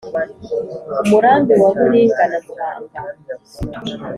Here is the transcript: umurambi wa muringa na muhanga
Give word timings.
umurambi 1.03 1.53
wa 1.61 1.69
muringa 1.79 2.23
na 2.31 2.39
muhanga 2.45 2.99